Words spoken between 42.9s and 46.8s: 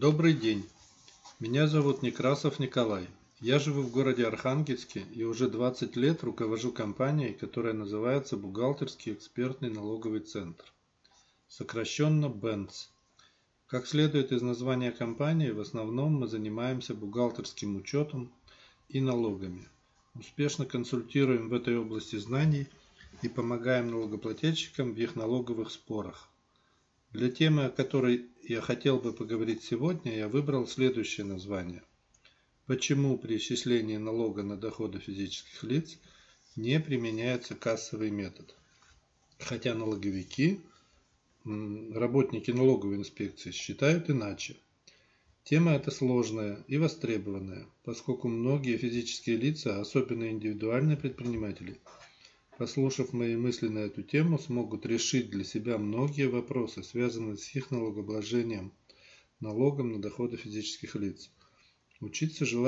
инспекции считают иначе. Тема эта сложная и